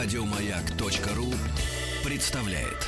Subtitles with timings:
[0.00, 1.34] Радиомаяк.ру
[2.04, 2.86] представляет.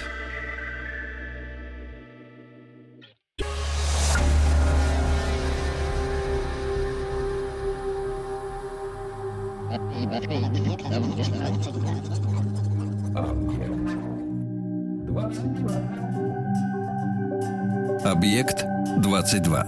[18.04, 18.64] Объект
[18.98, 19.64] 22.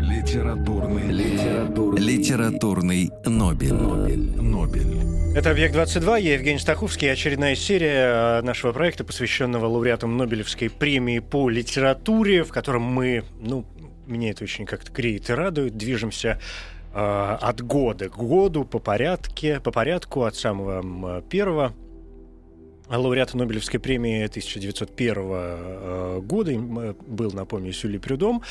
[0.00, 1.37] Литературный, литературный,
[1.78, 3.72] литературный Нобель.
[3.72, 4.40] Нобель.
[4.40, 5.36] Нобель.
[5.36, 11.48] Это «Объект-22», я Евгений Стаховский, очередная серия э, нашего проекта, посвященного лауреатам Нобелевской премии по
[11.48, 13.64] литературе, в котором мы, ну,
[14.06, 16.40] меня это очень как-то греет и радует, движемся
[16.92, 21.72] э, от года к году по порядке, по порядку от самого первого
[22.90, 28.42] лауреата Нобелевской премии 1901 э, года, был, напомню, Сюли Прюдом.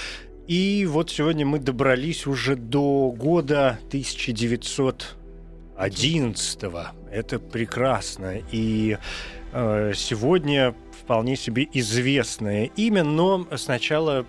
[0.48, 6.64] И вот сегодня мы добрались уже до года 1911.
[7.12, 8.42] Это прекрасно.
[8.54, 8.98] И
[9.52, 14.26] э, сегодня вполне себе известное имя, но сначала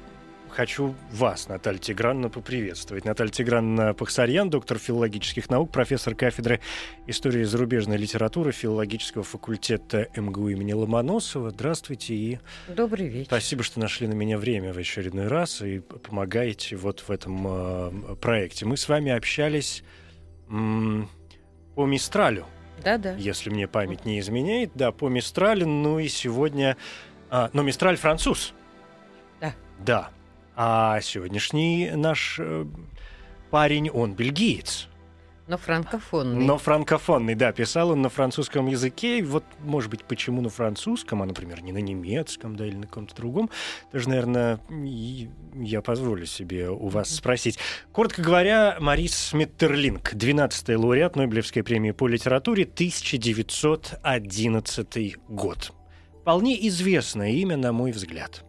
[0.58, 3.04] хочу вас, Наталья Тигранна, поприветствовать.
[3.04, 6.58] Наталья Тигранна Пахсарьян, доктор филологических наук, профессор кафедры
[7.06, 11.50] истории зарубежной литературы филологического факультета МГУ имени Ломоносова.
[11.50, 12.38] Здравствуйте и...
[12.66, 13.26] Добрый вечер.
[13.26, 18.16] Спасибо, что нашли на меня время в очередной раз и помогаете вот в этом э,
[18.16, 18.66] проекте.
[18.66, 19.84] Мы с вами общались
[20.48, 21.08] м-
[21.76, 22.46] по Мистралю.
[22.82, 23.14] Да-да.
[23.14, 24.72] Если мне память не изменяет.
[24.74, 25.68] Да, по Мистралю.
[25.68, 26.76] Ну и сегодня...
[27.30, 28.54] А, но Мистраль француз.
[29.40, 29.54] Да.
[29.78, 30.10] Да.
[30.60, 32.66] А сегодняшний наш э,
[33.52, 34.88] парень, он бельгиец.
[35.46, 36.44] Но франкофонный.
[36.44, 39.22] Но франкофонный, да, писал он на французском языке.
[39.22, 43.14] Вот, может быть, почему на французском, а, например, не на немецком, да, или на каком-то
[43.14, 43.50] другом.
[43.92, 44.58] Даже, наверное,
[45.54, 47.56] я позволю себе у вас спросить.
[47.92, 55.72] Коротко говоря, Марис Миттерлинг, 12-й лауреат Нобелевской премии по литературе, 1911 год.
[56.20, 58.42] Вполне известное имя, на мой взгляд.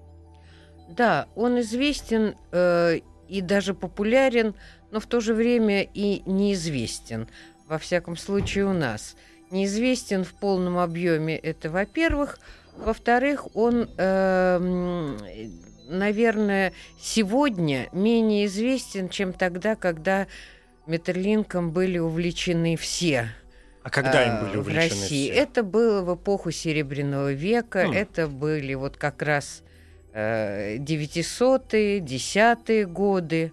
[0.89, 4.55] Да, он известен э, и даже популярен,
[4.91, 7.27] но в то же время и неизвестен.
[7.67, 9.16] Во всяком случае у нас.
[9.51, 12.39] Неизвестен в полном объеме это, во-первых.
[12.75, 15.17] Во-вторых, он, э,
[15.88, 20.27] наверное, сегодня менее известен, чем тогда, когда
[20.88, 23.29] Метерлинком были увлечены все.
[23.83, 25.29] А когда им были э, увлечены в России?
[25.29, 25.39] все?
[25.39, 27.85] Это было в эпоху Серебряного века.
[27.88, 27.91] Хм.
[27.91, 29.61] Это были вот как раз
[30.13, 33.51] 900-е, 10-е годы.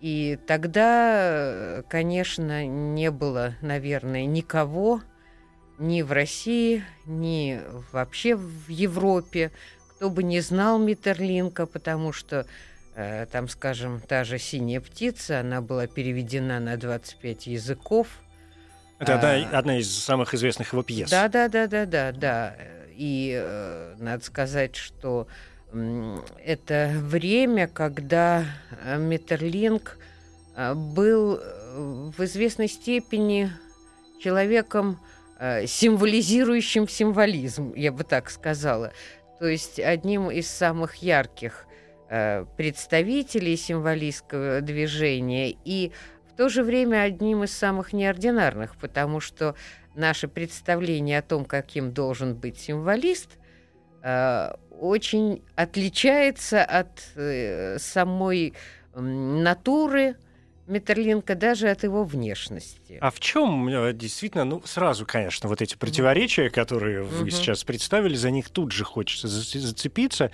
[0.00, 5.00] И тогда, конечно, не было, наверное, никого
[5.78, 7.60] ни в России, ни
[7.92, 9.52] вообще в Европе,
[9.90, 12.46] кто бы не знал Миттерлинка, потому что
[12.96, 18.08] э, там, скажем, та же «Синяя птица», она была переведена на 25 языков.
[18.98, 21.10] Это одна, А, одна из самых известных его пьес.
[21.10, 22.56] Да, да, да, да, да, да.
[22.90, 25.26] И э, надо сказать, что м,
[25.72, 28.44] это время, когда
[28.84, 29.98] э, Метерлинг
[30.54, 33.50] э, был э, в известной степени
[34.20, 35.00] человеком,
[35.66, 38.92] символизирующим символизм, я бы так сказала.
[39.40, 41.66] То есть одним из самых ярких
[42.56, 45.90] представителей символистского движения и
[46.28, 49.56] в то же время одним из самых неординарных, потому что
[49.96, 53.30] наше представление о том, каким должен быть символист,
[54.80, 58.54] очень отличается от э, самой
[58.94, 60.16] натуры
[60.68, 62.98] Метерлинка, даже от его внешности.
[63.00, 67.30] А в чем э, действительно, ну, сразу, конечно, вот эти противоречия, которые вы Мгм.
[67.30, 70.30] сейчас представили, за них тут же хочется зац- зацепиться.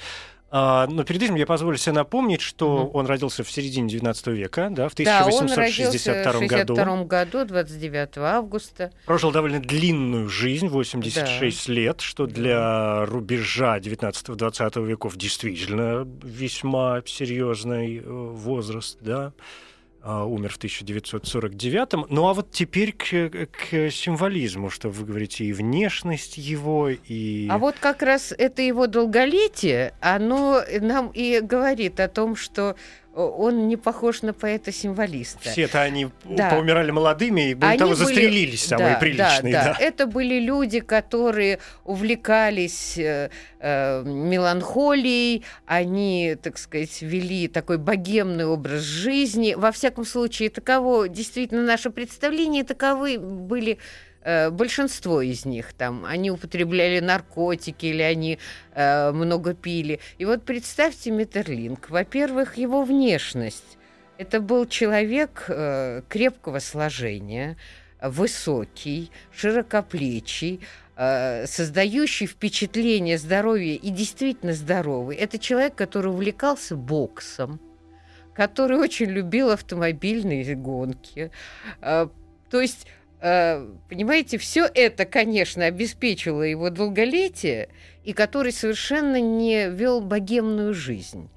[0.50, 2.90] А, но перед этим я позволю себе напомнить, что Мгм.
[2.94, 6.74] он родился в середине 19 века, да, в Да, он 1862 родился в году.
[6.74, 8.90] 62 году, 29 августа.
[9.04, 18.00] Прожил довольно длинную жизнь, 86 лет, что для рубежа 19-20 веков действительно весьма серьезный э,
[18.02, 19.32] возраст, да.
[20.00, 22.10] А, Умер в 1949.
[22.10, 27.48] Ну а вот теперь к, к символизму, что вы говорите, и внешность его, и...
[27.50, 32.76] А вот как раз это его долголетие, оно нам и говорит о том, что
[33.18, 35.50] он не похож на поэта-символиста.
[35.50, 36.50] Все-то они Да.
[36.50, 39.52] поумирали молодыми и, более Они того, были- застрелились самые да, приличные.
[39.52, 39.74] Да, да.
[39.78, 39.84] да.
[39.84, 43.30] Это были люди, которые увлекались э,
[43.60, 49.54] э, меланхолией, они, так сказать, вели такой богемный образ жизни.
[49.56, 53.78] Во всяком случае, таково действительно наше представление, таковы были
[54.24, 58.38] большинство из них там, они употребляли наркотики или они
[58.74, 60.00] э, много пили.
[60.18, 61.88] И вот представьте Метерлинг.
[61.90, 63.78] Во-первых, его внешность.
[64.18, 67.56] Это был человек э, крепкого сложения,
[68.02, 70.60] высокий, широкоплечий,
[70.96, 75.16] э, создающий впечатление здоровья и действительно здоровый.
[75.16, 77.60] Это человек, который увлекался боксом,
[78.34, 81.30] который очень любил автомобильные гонки.
[81.80, 82.08] Э,
[82.50, 87.68] то есть э, понимаете, все это, конечно, обеспечило его долголетие,
[88.04, 91.28] и который совершенно не вел богемную жизнь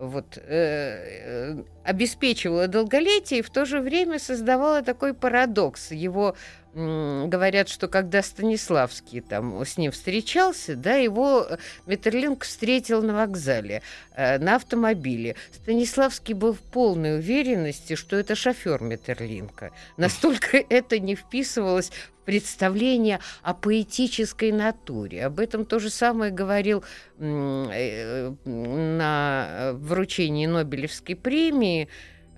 [0.00, 5.92] вот, э, э, обеспечивала долголетие и в то же время создавала такой парадокс.
[5.92, 6.36] Его
[6.72, 11.46] говорят, что когда Станиславский там с ним встречался, да, его
[11.86, 13.82] Метерлинг встретил на вокзале,
[14.14, 15.34] э, на автомобиле.
[15.52, 19.72] Станиславский был в полной уверенности, что это шофер Метерлинка.
[19.96, 25.26] Настолько это не вписывалось в представление о поэтической натуре.
[25.26, 26.84] Об этом то же самое говорил
[27.18, 31.88] э, на вручении Нобелевской премии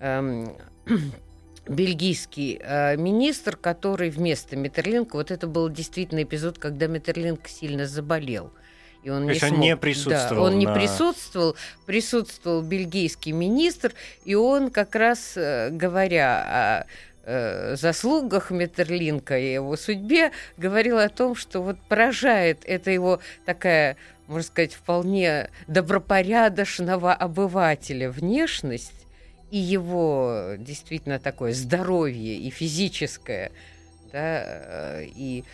[0.01, 0.57] эм,
[1.67, 8.53] бельгийский э, министр, который вместо Метерлинка, вот это был действительно эпизод, когда Метерлинк сильно заболел.
[9.03, 10.37] И он То не смог, он не присутствовал.
[10.37, 10.59] Да, он на...
[10.59, 11.57] не присутствовал,
[11.87, 13.95] присутствовал бельгийский министр,
[14.25, 16.87] и он как раз, э, говоря о
[17.25, 23.97] э, заслугах Метерлинка и его судьбе, говорил о том, что вот поражает это его такая
[24.29, 29.02] можно сказать, вполне добропорядочного обывателя внешность,
[29.53, 33.53] и его действительно такое здоровье и физическое,
[34.11, 35.45] да, э, и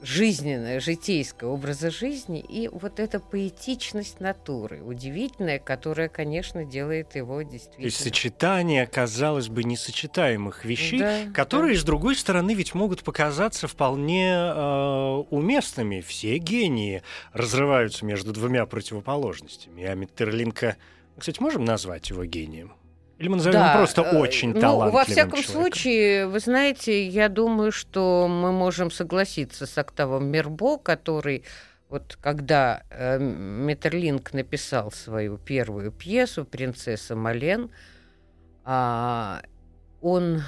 [0.00, 7.82] жизненное, житейское образа жизни, и вот эта поэтичность натуры, удивительная, которая, конечно, делает его действительно...
[7.82, 11.80] То есть сочетание, казалось бы, несочетаемых вещей, да, которые, да.
[11.80, 16.00] с другой стороны, ведь могут показаться вполне э, уместными.
[16.00, 17.02] Все гении
[17.34, 19.84] разрываются между двумя противоположностями.
[19.84, 20.76] А Миттерлинка
[21.18, 22.72] кстати, можем назвать его гением?
[23.18, 25.52] Или мы назовем да, его просто э, очень ну, талантливым Во всяком человеком?
[25.52, 31.44] случае, вы знаете, я думаю, что мы можем согласиться с Октавом Мербо, который
[31.88, 37.70] вот когда э, Метерлинг написал свою первую пьесу «Принцесса Мален»,
[38.66, 39.40] э,
[40.02, 40.40] он э,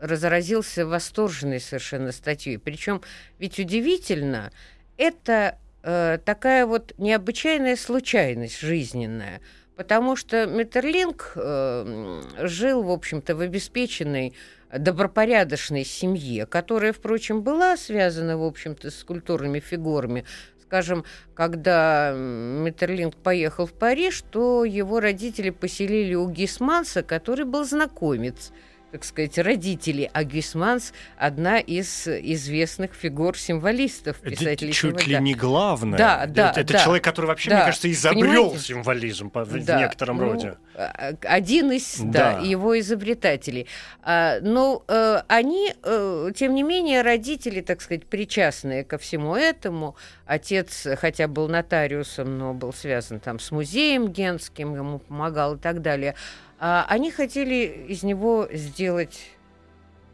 [0.00, 2.58] разразился восторженной совершенно статьей.
[2.58, 3.00] Причем
[3.38, 4.50] ведь удивительно,
[4.96, 9.40] это э, такая вот необычайная случайность жизненная–
[9.76, 14.34] потому что Метерлинг э, жил, в общем-то, в обеспеченной
[14.76, 20.24] добропорядочной семье, которая, впрочем, была связана, в общем-то, с культурными фигурами.
[20.62, 28.52] Скажем, когда Метерлинг поехал в Париж, то его родители поселили у Гисманса, который был знакомец–
[28.96, 34.70] так сказать, родители Агюсманс одна из известных фигур-символистов, писателей.
[34.70, 35.98] Это чуть ли не главное.
[35.98, 36.50] Да, да.
[36.52, 37.56] Это, это да, человек, который вообще, да.
[37.56, 38.58] мне кажется, изобрел Понимаете?
[38.58, 40.54] символизм по, да, в некотором ну, роде.
[40.74, 42.36] А, один из да.
[42.36, 43.66] Да, его изобретателей.
[44.02, 49.94] А, но а, они, а, тем не менее, родители, так сказать, причастные ко всему этому.
[50.24, 55.82] Отец, хотя был нотариусом, но был связан там с музеем генским, ему помогал и так
[55.82, 56.14] далее.
[56.58, 59.30] А, они хотели из него сделать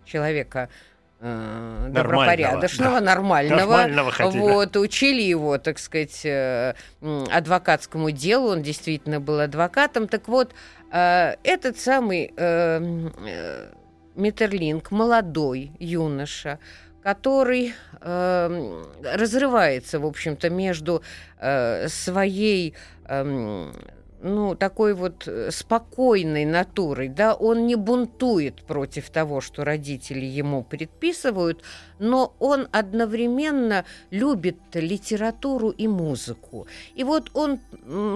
[0.05, 0.69] человека
[1.21, 3.07] э, добропорядочного, да.
[3.07, 3.59] нормального.
[3.59, 10.09] нормального вот, учили его, так сказать, э, адвокатскому делу, он действительно был адвокатом.
[10.09, 10.53] Так вот,
[10.91, 13.71] э, этот самый э, э,
[14.17, 16.59] Метерлинг, молодой юноша,
[17.03, 21.03] который э, разрывается, в общем-то, между
[21.39, 22.75] э, своей
[23.07, 23.73] э,
[24.23, 30.63] ну, такой вот э, спокойной натурой, да, он не бунтует против того, что родители ему
[30.63, 31.63] предписывают,
[31.99, 36.67] но он одновременно любит литературу и музыку.
[36.95, 37.59] И вот он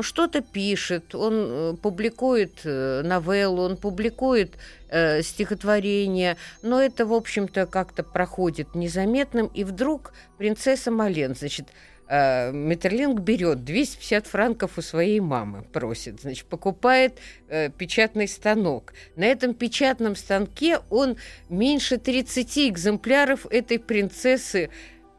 [0.03, 4.55] что-то пишет, он э, публикует э, новеллу, он публикует
[4.89, 11.67] э, стихотворение, но это, в общем-то, как-то проходит незаметным, и вдруг принцесса Мален, значит,
[12.09, 18.93] э, Метерлинг берет 250 франков у своей мамы, просит, значит, покупает э, печатный станок.
[19.17, 21.17] На этом печатном станке он
[21.49, 24.71] меньше 30 экземпляров этой принцессы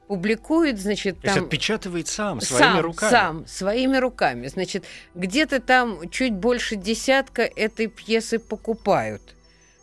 [0.08, 1.22] публикует, значит, там...
[1.22, 3.12] То есть отпечатывает сам, своими сам, руками?
[3.12, 4.48] Сам, своими руками.
[4.48, 9.22] Значит, где-то там чуть больше десятка этой пьесы покупают.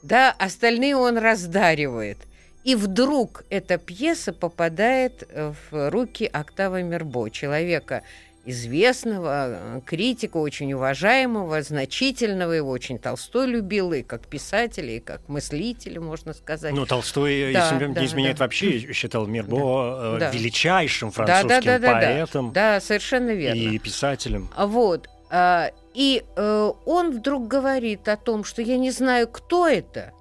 [0.02, 2.18] Да, остальные он раздаривает–
[2.64, 5.28] и вдруг эта пьеса попадает
[5.70, 8.02] в руки Октава Мербо, человека
[8.46, 16.00] известного, критика, очень уважаемого, значительного, его очень Толстой любил, и как писателя, и как мыслителя,
[16.00, 16.72] можно сказать.
[16.72, 18.44] Ну, Толстой, да, если да, не изменяет, да.
[18.44, 22.52] вообще считал Мербо да, величайшим французским да, да, да, поэтом.
[22.52, 23.58] Да, да, совершенно верно.
[23.58, 24.50] И писателем.
[24.56, 25.08] Вот.
[25.30, 30.12] А, и э, он вдруг говорит о том, что я не знаю, кто это,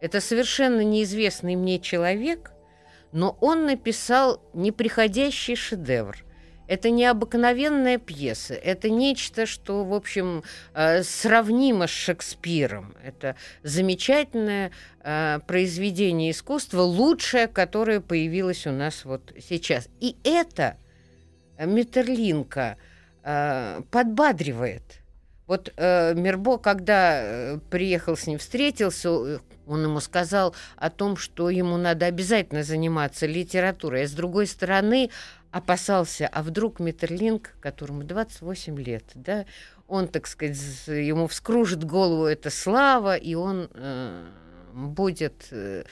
[0.00, 2.52] Это совершенно неизвестный мне человек,
[3.12, 6.24] но он написал неприходящий шедевр.
[6.68, 12.94] Это необыкновенная пьеса, это нечто, что, в общем, э, сравнимо с Шекспиром.
[13.02, 14.70] Это замечательное
[15.02, 19.88] э, произведение искусства, лучшее, которое появилось у нас вот сейчас.
[19.98, 20.76] И это
[21.58, 22.76] Метерлинка
[23.24, 24.97] э, подбадривает.
[25.48, 32.06] Вот Мирбо, когда приехал с ним, встретился, он ему сказал о том, что ему надо
[32.06, 34.04] обязательно заниматься литературой.
[34.04, 35.10] А с другой стороны,
[35.50, 39.46] опасался, а вдруг Метерлинг, которому 28 лет, да,
[39.86, 44.26] он, так сказать, ему вскружит голову эта слава, и он э,
[44.74, 45.84] будет э,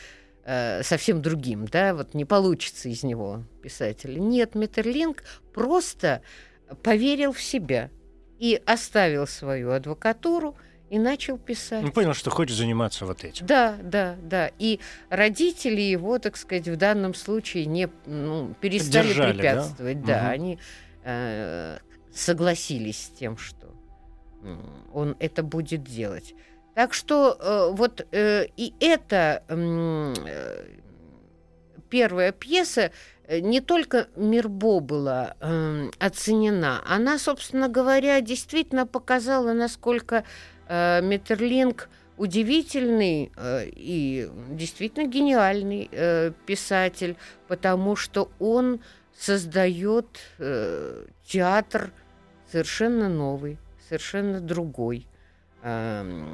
[0.45, 4.19] э, совсем другим, да, вот не получится из него писателя.
[4.19, 5.23] Нет, Метерлинг
[5.55, 6.21] просто
[6.83, 7.91] поверил в себя
[8.39, 10.57] и оставил свою адвокатуру,
[10.89, 11.83] и начал писать.
[11.83, 13.45] Он понял, что хочет заниматься вот этим.
[13.47, 14.53] Да, да, да.
[14.59, 14.79] И
[15.11, 20.01] родители его, так сказать, в данном случае не ну, перестали Держали, препятствовать.
[20.03, 20.29] Да, да угу.
[20.29, 20.59] они
[21.03, 21.79] э,
[22.15, 23.75] согласились с тем, что
[24.93, 26.35] он это будет делать.
[26.77, 30.65] Так что э, вот э, и эта э,
[31.89, 32.91] первая пьеса
[33.27, 40.25] э, не только Мирбо была э, оценена, она, собственно говоря, действительно показала, насколько
[40.69, 47.17] э, Метерлинг удивительный э, и действительно гениальный э, писатель,
[47.49, 48.81] потому что он
[49.17, 50.07] создает
[50.39, 51.93] э, театр
[52.51, 55.07] совершенно новый, совершенно другой,
[55.63, 56.25] э,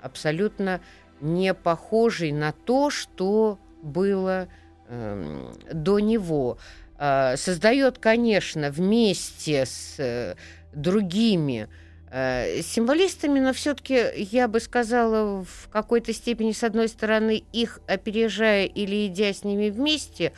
[0.00, 0.80] абсолютно
[1.20, 6.58] не похожий на то, что было э, до него.
[6.98, 10.34] Э, создает, конечно, вместе с э,
[10.72, 11.68] другими
[12.08, 18.64] Э, символистами, но все-таки я бы сказала в какой-то степени, с одной стороны, их опережая
[18.64, 20.32] или идя с ними вместе,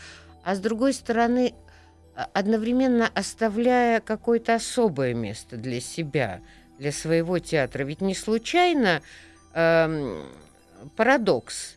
[0.44, 1.54] а с другой стороны,
[2.32, 6.40] одновременно оставляя какое-то особое место для себя,
[6.78, 7.84] для своего театра.
[7.84, 9.02] Ведь не случайно
[9.52, 10.22] э,
[10.96, 11.76] парадокс,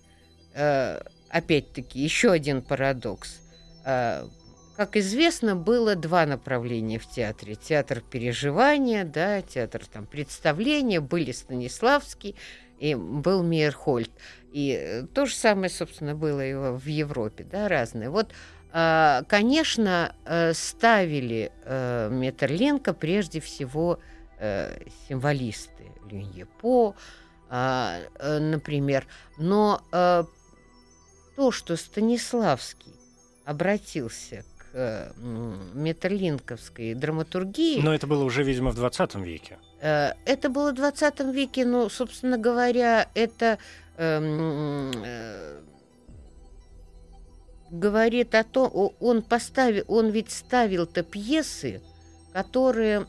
[0.53, 1.01] э,
[1.31, 3.41] опять-таки, еще один парадокс.
[3.85, 4.27] Э,
[4.75, 7.55] как известно, было два направления в театре.
[7.55, 12.35] Театр переживания, да, театр там, представления, были Станиславский
[12.79, 14.11] и был Мейерхольд.
[14.51, 18.09] И э, то же самое, собственно, было и в Европе, да, разные.
[18.09, 18.31] Вот,
[18.73, 23.99] а, конечно, э, ставили э, Метерленко прежде всего
[25.07, 26.95] символисты, Люнье По,
[27.47, 27.99] а,
[28.39, 29.05] например.
[29.37, 29.83] Но
[31.35, 32.93] то, что Станиславский
[33.45, 35.11] обратился э,
[35.73, 37.81] металлинковской драматургии.
[37.81, 39.57] Но это было уже, видимо, в 20 веке.
[39.81, 43.57] Э, это было в 20 веке, но, собственно говоря, это
[43.97, 45.59] э,
[47.71, 51.81] говорит о том, он поставил, он ведь ставил-то пьесы,
[52.33, 53.07] которые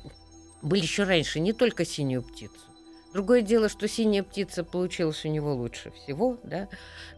[0.63, 2.72] были еще раньше, не только «Синюю птицу»,
[3.13, 6.69] Другое дело, что синяя птица получилась у него лучше всего, да,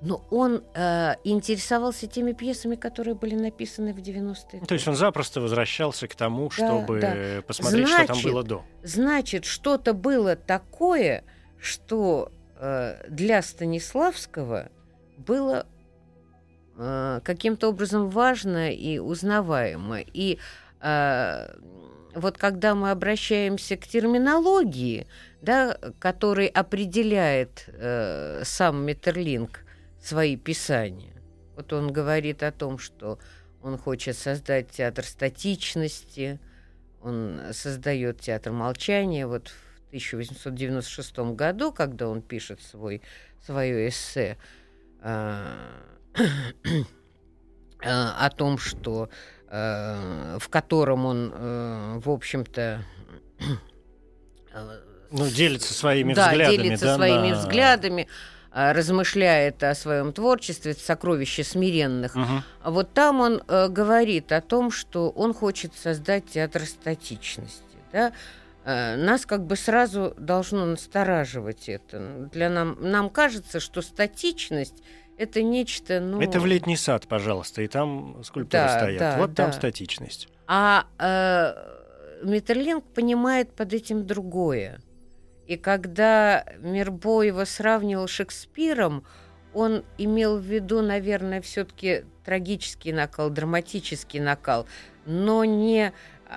[0.00, 4.66] но он э, интересовался теми пьесами, которые были написаны в 90-е.
[4.66, 7.42] То есть он запросто возвращался к тому, да, чтобы да.
[7.46, 8.64] посмотреть, значит, что там было до.
[8.82, 11.22] Значит, что-то было такое,
[11.60, 14.70] что э, для Станиславского
[15.16, 15.66] было
[16.76, 20.00] э, каким-то образом важно и узнаваемо.
[20.00, 20.38] И
[20.80, 21.54] э,
[22.14, 25.06] вот когда мы обращаемся к терминологии,
[25.44, 29.64] да, который определяет э, сам Метерлинг
[30.02, 31.12] свои писания.
[31.54, 33.18] Вот он говорит о том, что
[33.62, 36.40] он хочет создать театр статичности,
[37.00, 39.26] он создает театр молчания.
[39.26, 43.02] Вот в 1896 году, когда он пишет свой,
[43.44, 44.38] свое эссе
[45.02, 45.44] э,
[46.14, 46.82] э,
[47.82, 49.10] о том, что
[49.48, 52.84] э, в котором он, э, в общем-то,
[54.54, 56.62] э, ну, делится своими да, взглядами.
[56.62, 57.38] Делится да, своими на...
[57.38, 58.08] взглядами
[58.50, 62.14] а, размышляет о своем творчестве, сокровище смиренных.
[62.16, 62.72] Угу.
[62.72, 67.62] Вот там он э, говорит о том, что он хочет создать театр статичности.
[67.92, 68.12] Да?
[68.64, 72.28] Э, нас как бы сразу должно настораживать это.
[72.32, 74.82] Для нам, нам кажется, что статичность
[75.16, 76.20] это нечто, ну...
[76.20, 78.98] Это в летний сад, пожалуйста, и там скульптуры да, стоят.
[78.98, 79.44] Да, вот да.
[79.44, 80.28] там статичность.
[80.46, 84.80] А э, Метерлинг понимает под этим другое.
[85.46, 89.04] И когда Мирбо его сравнивал Шекспиром,
[89.52, 94.66] он имел в виду, наверное, все-таки трагический накал, драматический накал,
[95.06, 95.92] но не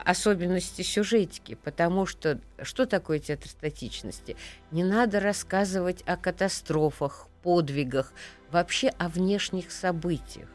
[0.06, 4.36] особенности сюжетики, потому что что такое театр статичности?
[4.72, 8.14] Не надо рассказывать о катастрофах, подвигах,
[8.52, 10.50] вообще о внешних событиях.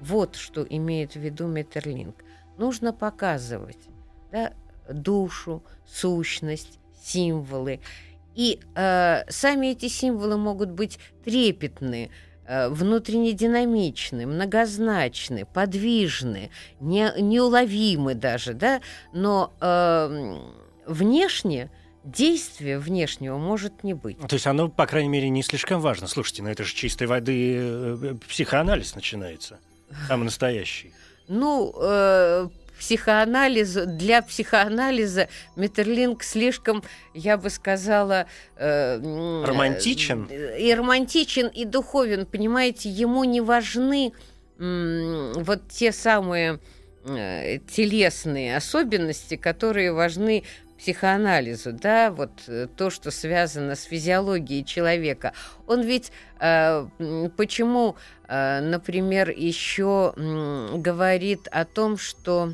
[0.00, 2.16] Вот что имеет в виду Метерлинг.
[2.58, 3.88] Нужно показывать
[4.30, 4.52] да,
[4.88, 7.80] душу, сущность, символы.
[8.34, 12.10] И э, сами эти символы могут быть трепетны,
[12.46, 18.80] э, внутренне динамичны, многозначны, подвижны, не, неуловимы даже, да,
[19.12, 20.36] но э,
[20.86, 21.70] внешне
[22.04, 24.18] действия внешнего может не быть.
[24.18, 26.06] То есть оно, по крайней мере, не слишком важно.
[26.06, 29.58] Слушайте, ну это же чистой воды э, психоанализ начинается,
[30.08, 30.92] самый настоящий.
[31.28, 32.48] Ну, э,
[32.84, 36.82] психоанализ, для психоанализа Метерлинг слишком,
[37.14, 38.26] я бы сказала...
[38.56, 38.98] Э,
[39.42, 40.28] романтичен?
[40.30, 44.12] Э, и романтичен, и духовен, понимаете, ему не важны
[44.58, 46.60] вот те самые
[47.06, 50.44] э, телесные особенности, которые важны
[50.78, 55.32] психоанализу, да, вот э, то, что связано с физиологией человека.
[55.66, 56.86] Он ведь э,
[57.36, 57.96] почему,
[58.28, 62.52] э, например, еще э, говорит о том, что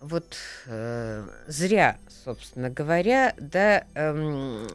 [0.00, 0.36] вот
[0.66, 4.68] э, зря, собственно говоря, да, э,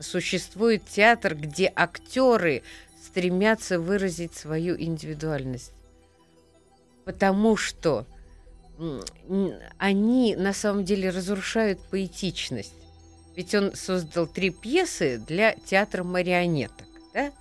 [0.00, 2.62] существует театр, где актеры
[3.02, 5.72] стремятся выразить свою индивидуальность.
[7.04, 8.06] Потому что
[9.78, 12.74] они на самом деле разрушают поэтичность.
[13.34, 16.86] Ведь он создал три пьесы для театра марионеток.
[17.14, 17.32] Да?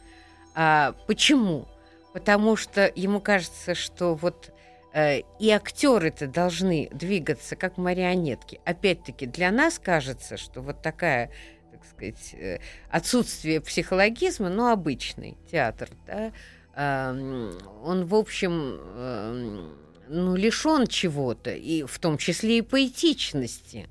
[0.54, 1.68] А почему?
[2.14, 4.52] Потому что ему кажется, что вот
[4.96, 8.62] и актеры-то должны двигаться как марионетки.
[8.64, 11.32] Опять-таки, для нас кажется, что вот такая
[11.72, 12.60] так сказать, э,
[12.90, 16.32] отсутствие психологизма, но обычный театр, да,
[16.78, 19.78] он, в общем, эм,
[20.10, 23.88] ну, лишен чего-то, и в том числе и поэтичности.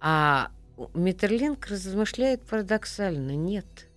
[0.00, 0.50] А
[0.94, 3.36] Миттерлинг размышляет парадоксально.
[3.36, 3.88] Нет.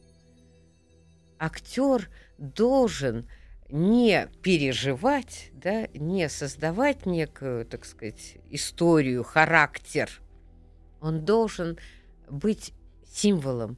[1.40, 3.28] Актер должен
[3.70, 10.10] не переживать, да, не создавать некую, так сказать, историю, характер.
[11.02, 11.78] Он должен
[12.30, 12.74] быть
[13.12, 13.78] символом,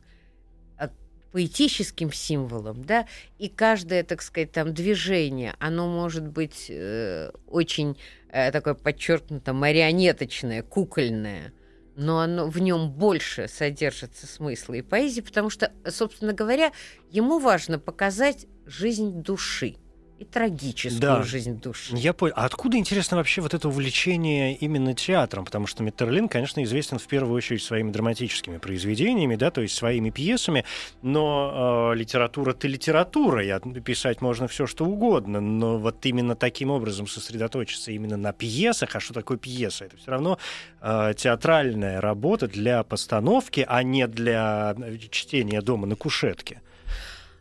[0.77, 0.89] а,
[1.31, 7.97] поэтическим символом, да, и каждое, так сказать, там движение, оно может быть э, очень
[8.29, 11.53] э, такое подчеркнуто марионеточное, кукольное,
[11.97, 16.71] но оно, в нем больше содержится смысла и поэзии, потому что, собственно говоря,
[17.09, 19.77] ему важно показать жизнь души
[20.19, 21.23] и трагическую да.
[21.23, 21.95] жизнь души.
[21.95, 22.33] Я понял.
[22.35, 25.45] А откуда, интересно, вообще вот это увлечение именно театром?
[25.45, 30.09] Потому что Меттерлин, конечно, известен в первую очередь своими драматическими произведениями, да, то есть своими
[30.09, 30.65] пьесами,
[31.01, 37.07] но э, литература-то литература, и писать можно все что угодно, но вот именно таким образом
[37.07, 39.85] сосредоточиться именно на пьесах, а что такое пьеса?
[39.85, 40.39] Это все равно
[40.81, 46.61] э, театральная работа для постановки, а не для э, чтения дома на кушетке.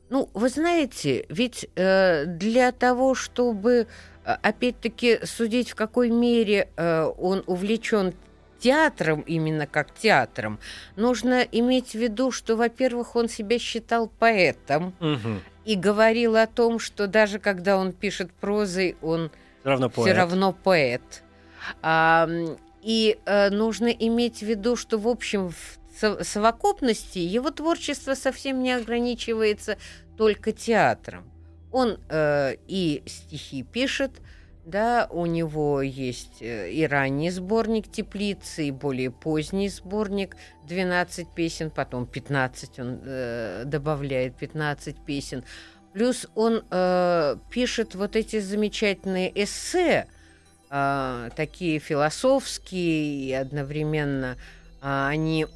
[0.09, 3.89] Ну, вы знаете, ведь э, для того, чтобы,
[4.25, 8.15] э, опять-таки, судить, в какой мере э, он увлечен
[8.59, 10.59] театром, именно как театром,
[10.97, 15.41] нужно иметь в виду, что, во-первых, он себя считал поэтом угу.
[15.65, 20.07] и говорил о том, что даже когда он пишет прозой, он все равно поэт.
[20.07, 21.23] Все равно поэт.
[21.83, 22.29] А,
[22.83, 28.73] и э, нужно иметь в виду, что, в общем, в совокупности его творчество совсем не
[28.73, 29.79] ограничивается
[30.17, 31.31] только театром.
[31.73, 34.13] Он э, и стихи пишет,
[34.65, 40.37] да, у него есть э, и ранний сборник «Теплицы», и более поздний сборник
[40.69, 45.45] «12 песен», потом 15 он э, добавляет 15 песен.
[45.93, 50.07] Плюс он э, пишет вот эти замечательные эссе,
[50.71, 54.56] э, такие философские и одновременно а,
[54.89, 55.47] они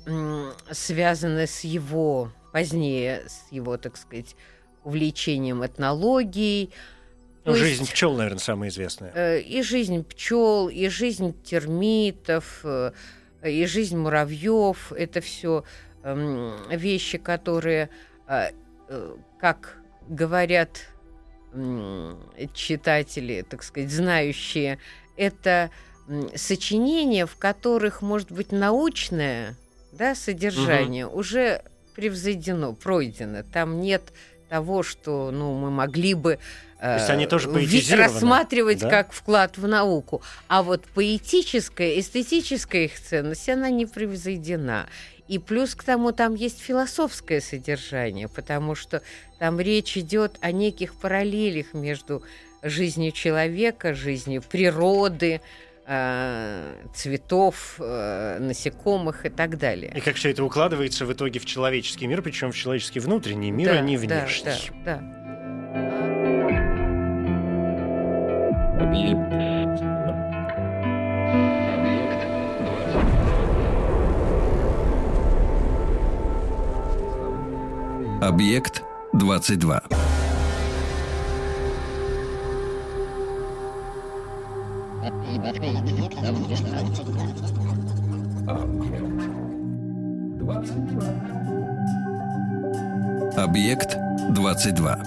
[0.73, 4.35] связаны с его, позднее, с его, так сказать,
[4.83, 6.71] увлечением этнологией.
[7.45, 9.13] Ну, жизнь есть, пчел, наверное, самая известная.
[9.15, 12.91] Э, и жизнь пчел, и жизнь термитов, э,
[13.45, 14.93] и жизнь муравьев.
[14.93, 15.63] Это все
[16.03, 17.89] эм, вещи, которые,
[18.27, 18.51] э,
[19.39, 19.77] как
[20.09, 20.89] говорят
[22.55, 24.79] читатели, так сказать, знающие,
[25.17, 25.71] это
[26.35, 29.57] сочинения, в которых, может быть, научное
[29.93, 31.19] да, содержание угу.
[31.19, 31.63] уже
[31.95, 33.43] превзойдено, пройдено.
[33.53, 34.03] Там нет
[34.49, 36.39] того, что ну, мы могли бы
[36.81, 37.51] то есть они тоже
[37.95, 38.89] рассматривать да?
[38.89, 40.23] как вклад в науку.
[40.49, 44.87] А вот поэтическая, эстетическая их ценность, она не превзойдена.
[45.29, 49.03] И плюс к тому там есть философское содержание, потому что
[49.39, 52.23] там речь идет о неких параллелях между
[52.63, 55.41] жизнью человека, жизнью природы, э,
[56.95, 59.93] цветов, э, насекомых и так далее.
[59.97, 63.71] И как все это укладывается в итоге в человеческий мир, причем в человеческий внутренний мир,
[63.73, 64.71] да, а не да, внешний.
[64.85, 65.21] Да, да.
[78.21, 80.10] Объект 22.
[93.37, 93.97] Объект
[94.31, 94.99] 22.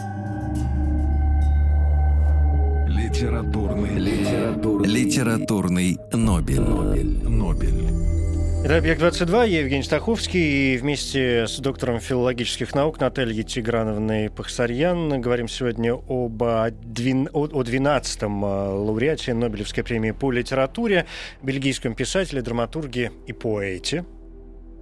[2.88, 6.60] Литературный, литературный, литературный Нобель.
[6.62, 7.30] Нобель.
[7.30, 8.33] Нобель.
[8.63, 15.49] Это «Объект-22», я Евгений Стаховский, и вместе с доктором филологических наук Натальей Тиграновной Пахсарьян говорим
[15.49, 21.08] сегодня об, о 12-м а, лауреате Нобелевской премии по литературе,
[21.41, 24.06] бельгийском писателе, драматурге и поэте.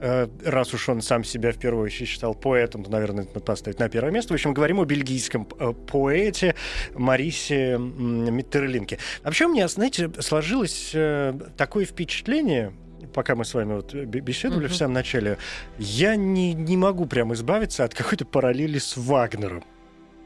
[0.04, 3.46] Э, раз уж он сам себя в первую очередь считал поэтом, то, наверное, это надо
[3.46, 4.34] поставить на первое место.
[4.34, 6.56] В общем, говорим о бельгийском э, поэте
[6.96, 8.98] Марисе Миттерлинке.
[9.24, 12.74] Вообще у меня, знаете, сложилось э, такое впечатление,
[13.14, 14.72] пока мы с вами вот беседовали uh-huh.
[14.72, 15.38] в самом начале,
[15.78, 19.64] я не, не могу прям избавиться от какой-то параллели с Вагнером.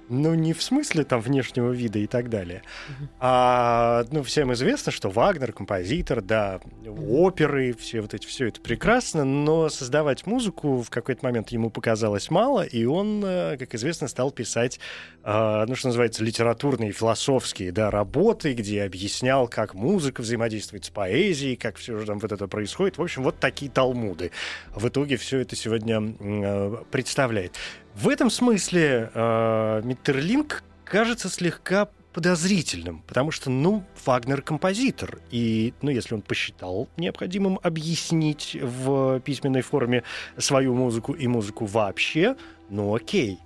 [0.08, 2.62] Ну, не в смысле там внешнего вида и так далее.
[3.20, 9.24] А, ну, всем известно, что Вагнер, композитор, да, оперы, все вот эти, все это прекрасно,
[9.24, 14.32] но создавать музыку в какой-то момент ему показалось мало, и он, э, как известно, стал
[14.32, 14.80] писать,
[15.24, 21.56] а, ну, что называется, литературные, философские, да, работы, где объяснял, как музыка взаимодействует с поэзией,
[21.56, 22.98] как все же там вот это происходит.
[22.98, 24.32] В общем, вот такие талмуды.
[24.76, 27.54] В итоге все это сегодня э, представляет.
[27.96, 35.90] В этом смысле э, Миттерлинг кажется слегка подозрительным, потому что, ну, Вагнер композитор, и, ну,
[35.90, 40.04] если он посчитал необходимым объяснить в письменной форме
[40.38, 42.36] свою музыку и музыку вообще,
[42.70, 43.40] ну, окей.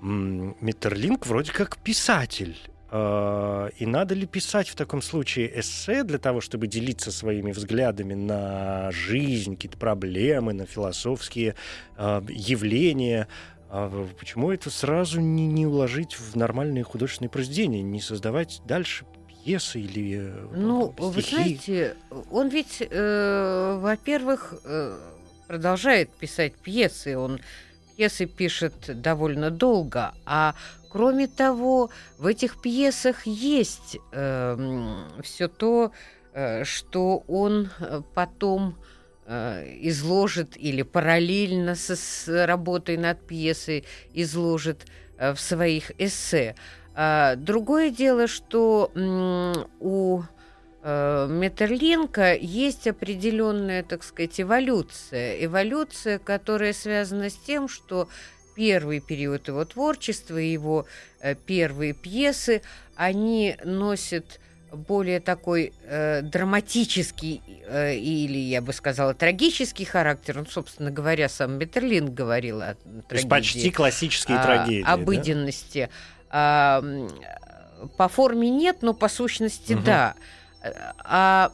[0.00, 2.56] Миттерлинг вроде как писатель,
[2.90, 8.14] э, и надо ли писать в таком случае эссе для того, чтобы делиться своими взглядами
[8.14, 11.56] на жизнь, какие-то проблемы, на философские
[11.98, 13.28] э, явления?
[13.74, 19.80] А почему это сразу не, не уложить в нормальные художественные произведения, не создавать дальше пьесы
[19.80, 21.06] или э, Ну, стихи?
[21.08, 21.96] вы знаете,
[22.30, 24.98] он ведь, э, во-первых, э,
[25.48, 27.40] продолжает писать пьесы, он
[27.96, 30.54] пьесы пишет довольно долго, а
[30.90, 35.92] кроме того, в этих пьесах есть э, все то,
[36.34, 38.92] э, что он э, потом Э,
[39.26, 46.56] изложит или параллельно со, с работой над пьесой изложит э, в своих эссе.
[46.94, 48.90] А, другое дело, что
[49.80, 50.22] у
[50.82, 55.44] э, Метерлинка есть определенная, так сказать, эволюция.
[55.44, 58.08] Эволюция, которая связана с тем, что
[58.56, 60.86] первый период его творчества, его
[61.46, 62.60] первые пьесы,
[62.96, 64.40] они носят
[64.72, 70.36] более такой э, драматический э, или, я бы сказала, трагический характер.
[70.38, 73.08] Ну, собственно говоря, сам Метерлин говорил о трагедии.
[73.08, 74.84] То есть почти классические о, трагедии.
[74.84, 75.90] Обыденности.
[76.30, 76.80] Да?
[76.80, 76.84] А,
[77.96, 79.82] по форме нет, но по сущности угу.
[79.82, 80.14] да.
[80.98, 81.50] А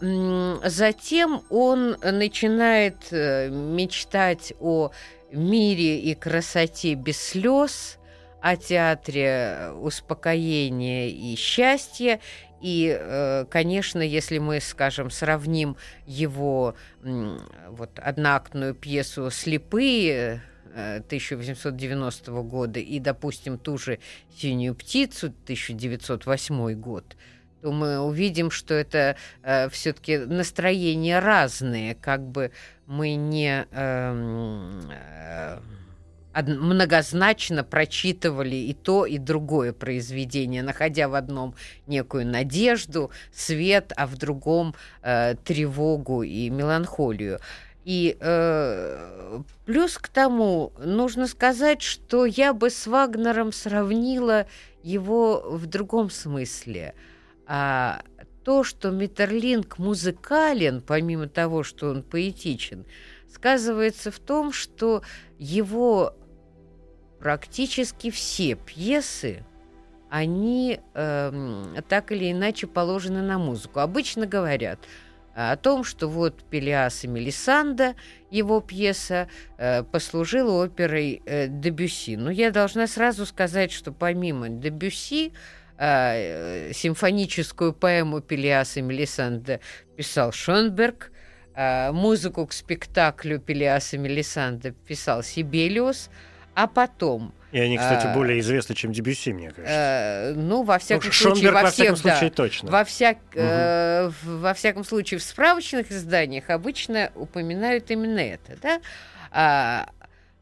[0.65, 4.91] затем он начинает э, мечтать о
[5.33, 7.99] мире и красоте без слез,
[8.41, 12.21] о театре успокоения и счастья,
[12.61, 20.43] и, э, конечно, если мы, скажем, сравним его вот, одноактную пьесу «Слепые»,
[20.75, 23.99] 1890 э, года и, допустим, ту же
[24.37, 27.17] «Синюю птицу» 1908 год,
[27.61, 32.53] то мы увидим, что это э, все-таки настроения разные, как бы
[32.87, 35.59] мы не э, э,
[36.43, 41.55] многозначно прочитывали и то, и другое произведение, находя в одном
[41.87, 47.41] некую надежду, свет, а в другом э, тревогу и меланхолию.
[47.85, 54.47] И э, плюс к тому, нужно сказать, что я бы с Вагнером сравнила
[54.83, 56.95] его в другом смысле.
[57.47, 58.03] А,
[58.45, 62.85] то, что Миттерлинг музыкален, помимо того, что он поэтичен,
[63.33, 65.03] сказывается в том, что
[65.39, 66.15] его
[67.21, 69.45] практически все пьесы,
[70.11, 73.81] они э, так или иначе положены на музыку.
[73.81, 74.79] Обычно говорят
[75.35, 77.95] о том, что вот Пелиас и Мелисанда,
[78.31, 82.17] его пьеса, э, послужила оперой э, Дебюси.
[82.17, 85.33] Но я должна сразу сказать, что помимо Дебюси,
[85.77, 89.61] э, симфоническую поэму Пелиас и Мелисанда
[89.97, 91.13] писал Шонберг,
[91.55, 96.11] э, музыку к спектаклю Пелиас и Мелисанда писал Сибелиус,
[96.59, 99.73] а потом и они, кстати, а, более известны, чем Дебюсси, мне кажется.
[99.73, 102.71] Э, ну, во всяком ну, случае, Шонберг, во, во всяком всех, случае, да, точно.
[102.71, 103.41] Во, всяк, угу.
[103.41, 108.81] э, во всяком случае, в справочных изданиях обычно упоминают именно это, да?
[109.31, 109.89] А,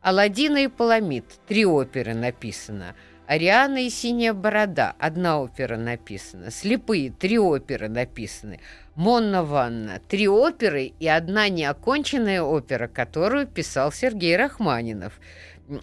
[0.01, 2.97] Аладдина и Паламид, три оперы написано.
[3.27, 6.51] Ариана и Синяя борода, одна опера написана.
[6.51, 8.59] Слепые, три оперы написаны.
[8.97, 15.13] Монна Ванна, три оперы и одна неоконченная опера, которую писал Сергей Рахманинов.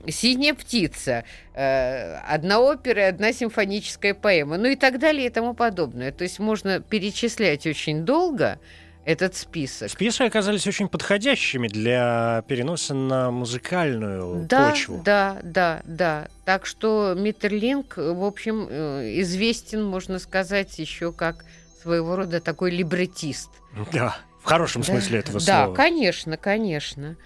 [0.08, 5.54] «Синяя птица», э, одна опера и одна симфоническая поэма, ну и так далее и тому
[5.54, 6.12] подобное.
[6.12, 8.60] То есть можно перечислять очень долго
[9.06, 9.90] этот список.
[9.90, 15.02] Списки оказались очень подходящими для переноса на музыкальную да, почву.
[15.04, 16.28] Да, да, да.
[16.46, 21.46] Так что Миттерлинг, в общем, э, известен, можно сказать, еще как
[21.82, 23.50] своего рода такой либретист.
[23.92, 25.68] Да, в хорошем да, смысле этого да, слова.
[25.68, 27.18] Да, конечно, конечно.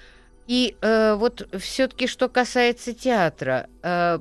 [0.47, 4.19] И э, вот все-таки, что касается театра, э,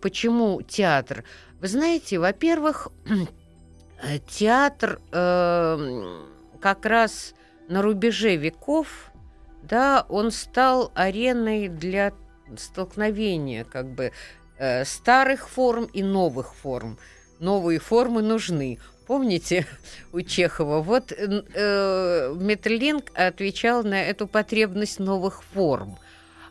[0.00, 1.24] почему театр?
[1.60, 2.88] Вы знаете, во-первых,
[4.28, 6.22] театр э,
[6.60, 7.34] как раз
[7.68, 9.12] на рубеже веков,
[9.62, 12.12] да, он стал ареной для
[12.56, 14.12] столкновения как бы
[14.58, 16.98] э, старых форм и новых форм.
[17.38, 18.78] Новые формы нужны.
[19.06, 19.66] Помните
[20.12, 20.80] у Чехова?
[20.82, 25.98] Вот э, Металлинг отвечал на эту потребность новых форм.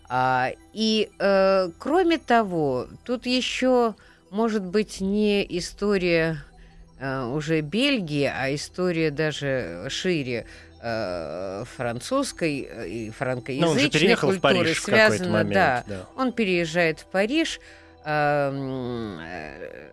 [0.08, 3.96] А, и э, кроме того, тут еще
[4.30, 6.44] может быть не история
[7.00, 10.46] э, уже Бельгии, а история даже шире
[10.82, 15.84] э, французской и франкоязычной ну, он же переехал культуры в Париж связано, в момент, да,
[15.88, 16.06] да.
[16.16, 17.60] Он переезжает в Париж.
[18.06, 19.90] Эм, э,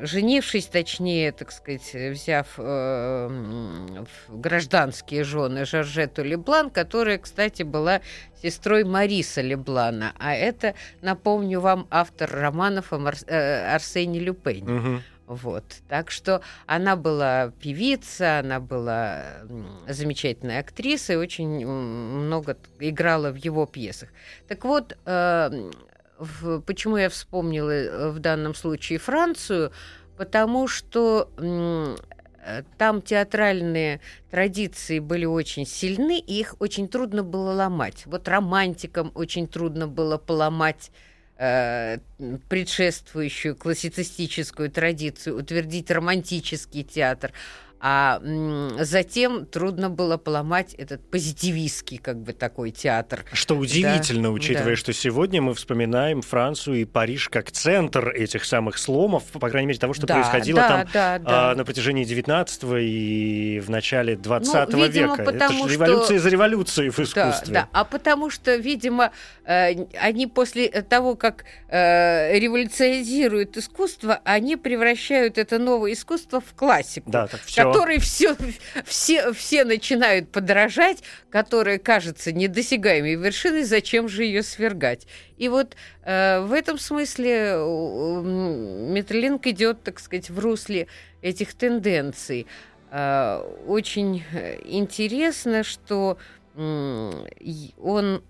[0.00, 8.00] женившись, точнее, так сказать, взяв э, гражданские жены Жоржету Леблан, которая, кстати, была
[8.42, 13.14] сестрой Мариса Леблана, а это, напомню вам, автор романов о Мар...
[13.26, 14.72] э, Арсене Люпене.
[14.72, 15.02] Угу.
[15.26, 15.64] Вот.
[15.88, 19.22] Так что она была певица, она была
[19.88, 24.10] замечательная актриса и очень много играла в его пьесах.
[24.48, 25.70] Так вот, э, в,
[26.66, 29.72] почему я вспомнила э, в данном случае Францию?
[30.16, 38.04] Потому что э, там театральные традиции были очень сильны, и их очень трудно было ломать.
[38.06, 40.90] Вот романтикам очень трудно было поломать
[41.38, 41.98] э,
[42.48, 47.32] предшествующую классицистическую традицию, утвердить романтический театр
[47.84, 48.20] а
[48.78, 53.24] затем трудно было поломать этот позитивистский как бы такой театр.
[53.32, 54.76] Что удивительно, да, учитывая, да.
[54.76, 59.80] что сегодня мы вспоминаем Францию и Париж как центр этих самых сломов, по крайней мере,
[59.80, 61.50] того, что да, происходило да, там да, да.
[61.50, 65.22] А, на протяжении 19 и в начале 20 ну, видимо, века.
[65.32, 66.22] Это же революция что...
[66.22, 67.52] за революцией в искусстве.
[67.52, 69.10] Да, да, а потому что, видимо,
[69.44, 77.10] э, они после того, как э, революционизируют искусство, они превращают это новое искусство в классику.
[77.10, 78.36] Да, так все которой все,
[78.84, 85.06] все, все начинают подражать, которая кажется недосягаемой вершиной, зачем же ее свергать?
[85.36, 87.56] И вот э, в этом смысле
[88.92, 90.86] Металлинг идет, так сказать, в русле
[91.20, 92.46] этих тенденций.
[92.90, 94.22] Э, очень
[94.64, 96.18] интересно, что
[96.54, 97.26] э,
[97.80, 98.22] он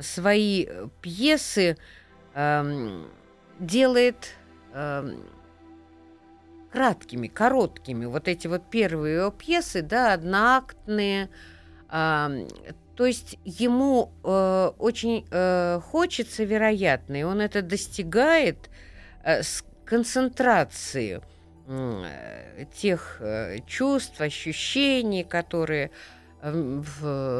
[0.00, 0.66] свои
[1.00, 1.76] пьесы
[2.34, 3.02] э,
[3.58, 4.34] делает
[4.72, 5.14] э,
[6.72, 8.06] краткими, короткими.
[8.06, 11.28] Вот эти вот первые пьесы, да, одноактные.
[11.90, 12.46] Э,
[12.96, 18.70] то есть ему э, очень э, хочется, вероятно, и он это достигает
[19.24, 21.20] э, с концентрации
[21.66, 25.90] э, тех э, чувств, ощущений, которые
[26.40, 26.82] э,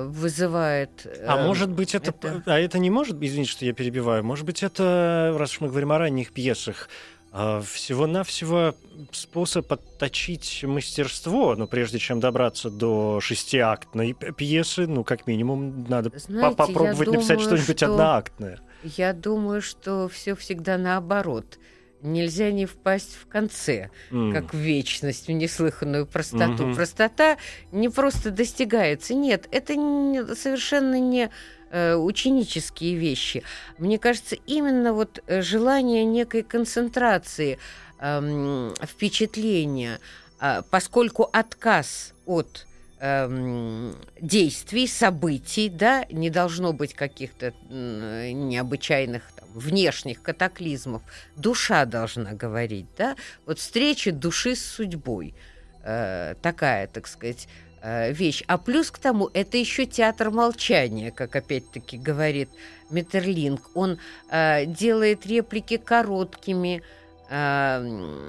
[0.09, 1.07] вызывает.
[1.27, 4.63] А может быть это, это, а это не может, извините, что я перебиваю, может быть
[4.63, 8.75] это, раз уж мы говорим о ранних пьесах, а, всего-навсего
[9.11, 16.57] способ отточить мастерство, но прежде чем добраться до шестиактной пьесы, ну, как минимум, надо Знаете,
[16.57, 17.87] попробовать написать что-нибудь что...
[17.87, 18.61] одноактное.
[18.83, 21.59] Я думаю, что все всегда наоборот.
[22.03, 24.33] Нельзя не впасть в конце, mm.
[24.33, 26.65] как в вечность, в неслыханную простоту.
[26.65, 26.75] Mm-hmm.
[26.75, 27.37] Простота
[27.71, 29.15] не просто достигается.
[29.15, 31.31] Нет, это не, совершенно не
[31.73, 33.43] ученические вещи.
[33.79, 37.59] Мне кажется, именно вот э, желание некой концентрации
[37.99, 39.99] э, впечатления,
[40.41, 42.67] э, поскольку отказ от
[43.01, 51.03] эм, действий, событий, да, не должно быть каких-то необычайных там, внешних катаклизмов.
[51.37, 55.35] Душа должна говорить, да, вот встреча души с судьбой,
[55.83, 58.45] э, такая, так сказать, э, вещь.
[58.47, 62.49] А плюс к тому, это еще театр молчания, как опять-таки говорит
[62.91, 63.71] Метерлинг.
[63.75, 63.99] Он
[64.31, 66.83] э, делает реплики короткими,
[67.29, 68.27] э,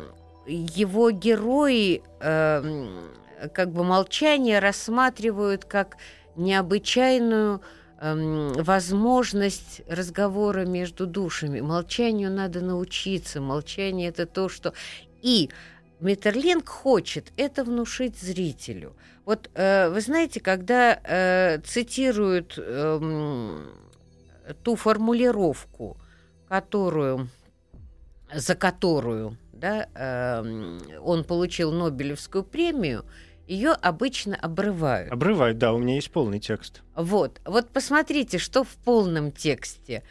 [0.47, 2.87] его герои э,
[3.53, 5.97] как бы молчание рассматривают как
[6.35, 7.61] необычайную
[7.99, 11.61] эм, возможность разговора между душами.
[11.61, 13.41] Молчанию надо научиться.
[13.41, 14.73] Молчание это то, что...
[15.21, 15.49] И
[16.03, 18.95] Метерлинг хочет это внушить зрителю.
[19.25, 23.65] Вот э, вы знаете, когда э, цитируют э,
[24.63, 25.97] ту формулировку,
[26.47, 27.29] которую,
[28.33, 33.05] за которую да, э, он получил Нобелевскую премию,
[33.47, 35.11] ее обычно обрывают.
[35.11, 36.81] Обрывают, да, у меня есть полный текст.
[36.95, 40.03] Вот, вот посмотрите, что в полном тексте.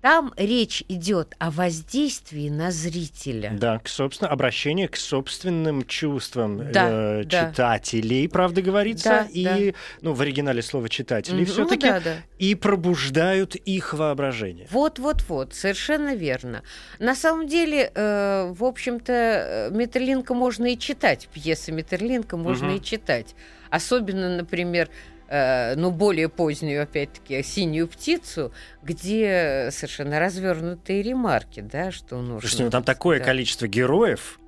[0.00, 3.50] Там речь идет о воздействии на зрителя.
[3.58, 7.50] Да, к собственно, обращение к собственным чувствам да, э, да.
[7.50, 9.78] читателей, правда говорится, да, и да.
[10.00, 12.16] ну в оригинале слово читателей mm все-таки, ну, да, да.
[12.38, 14.68] и пробуждают их воображение.
[14.70, 16.62] Вот, вот, вот, совершенно верно.
[17.00, 22.76] На самом деле, э, в общем-то, Метерлинка можно и читать, пьесы Метерлинка можно угу.
[22.76, 23.34] и читать,
[23.70, 24.88] особенно, например
[25.28, 32.40] э, ну, более позднюю, опять-таки, «Синюю птицу», где совершенно развернутые ремарки, да, что нужно...
[32.40, 33.24] Слушайте, ну там такое да.
[33.24, 34.40] количество героев,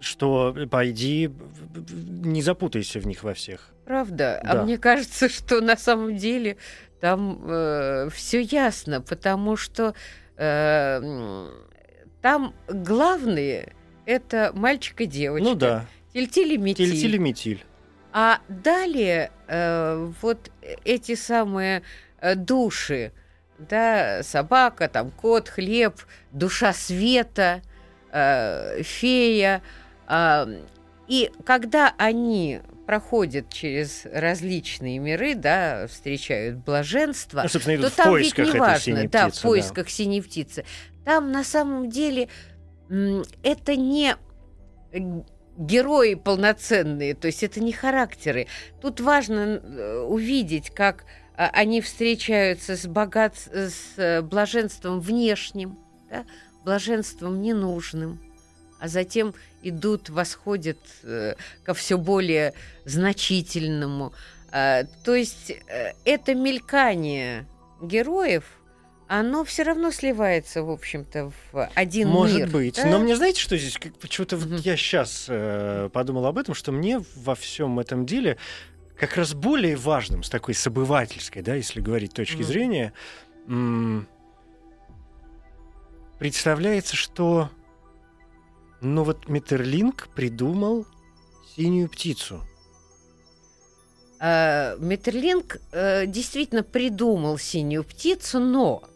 [0.00, 1.30] что, пойди,
[1.76, 3.72] не запутайся в них во всех.
[3.84, 4.40] Правда.
[4.40, 4.60] А да.
[4.60, 6.56] А мне кажется, что на самом деле
[7.00, 9.94] там э, все ясно, потому что
[10.36, 11.48] э,
[12.20, 13.74] там главные
[14.06, 15.48] это мальчик и девочка.
[15.48, 15.86] Ну да.
[16.12, 16.90] Тильтиль и метиль.
[16.90, 17.64] Тильтиль и метиль.
[18.12, 20.50] А далее э, вот
[20.84, 21.82] эти самые
[22.20, 23.12] э, души,
[23.58, 25.94] да, собака, там кот, хлеб,
[26.30, 27.62] душа света,
[28.10, 29.62] э, фея.
[30.08, 30.46] Э,
[31.08, 38.58] и когда они проходят через различные миры, да, встречают блаженство, ну, то там ведь не
[38.58, 39.90] важно, да, в поисках да.
[39.90, 40.64] синей птицы.
[41.04, 42.28] Там на самом деле
[43.42, 44.16] это не
[45.56, 48.46] герои полноценные, то есть это не характеры.
[48.80, 51.04] Тут важно э, увидеть, как
[51.36, 53.36] а, они встречаются с, богат...
[53.36, 55.78] с э, блаженством внешним,
[56.10, 56.24] да?
[56.64, 58.20] блаженством ненужным,
[58.80, 61.34] а затем идут, восходят э,
[61.64, 64.12] ко все более значительному.
[64.50, 65.52] А, то есть
[66.04, 67.46] это мелькание
[67.80, 68.44] героев–
[69.18, 72.46] оно все равно сливается, в общем-то, в один Может мир.
[72.46, 72.76] Может быть.
[72.76, 72.86] Да?
[72.86, 73.78] Но мне знаете, что здесь?
[74.00, 74.60] Почему-то mm-hmm.
[74.60, 78.38] я сейчас э, подумал об этом, что мне во всем этом деле
[78.96, 82.44] как раз более важным, с такой собывательской, да, если говорить точки mm-hmm.
[82.44, 82.92] зрения,
[83.48, 84.08] м-
[86.18, 87.50] представляется, что
[88.80, 90.86] ну вот Метерлинг придумал
[91.54, 92.40] синюю птицу.
[94.22, 98.91] Uh, Метерлинг uh, действительно придумал синюю птицу, но а,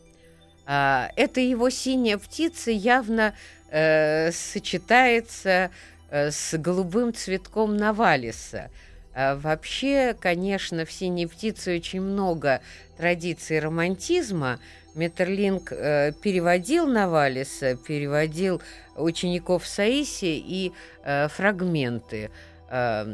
[0.66, 3.34] эта его синяя птица явно
[3.70, 5.70] э, сочетается
[6.10, 8.70] э, с голубым цветком Навалиса.
[9.14, 12.60] А вообще, конечно, в «Синей птице» очень много
[12.98, 14.60] традиций романтизма.
[14.94, 18.60] Метерлинг э, переводил Навалиса, переводил
[18.94, 22.30] учеников Саиси и э, фрагменты.
[22.70, 23.06] Э,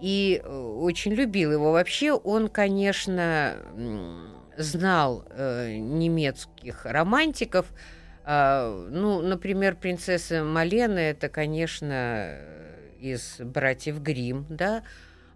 [0.00, 1.72] и очень любил его.
[1.72, 3.56] Вообще он, конечно
[4.62, 7.66] знал э, немецких романтиков.
[8.24, 12.38] Э, ну, например, принцесса Малена это, конечно,
[13.00, 14.82] из братьев Грим, да.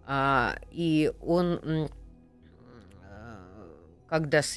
[0.07, 1.89] А, и он, э,
[4.09, 4.57] когда с,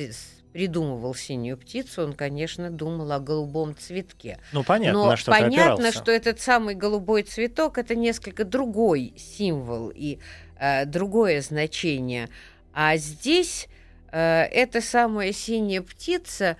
[0.51, 4.39] придумывал синюю птицу, он, конечно, думал о голубом цветке.
[4.51, 9.91] Ну, понятно, Но на что понятно, что этот самый голубой цветок это несколько другой символ
[9.93, 10.19] и
[10.60, 12.30] э, другое значение.
[12.73, 13.67] А здесь
[14.12, 16.58] эта самая синяя птица,